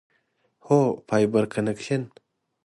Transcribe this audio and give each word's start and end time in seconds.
هو، 0.65 0.81
فایبر 1.07 1.43
کنکشن 1.53 2.01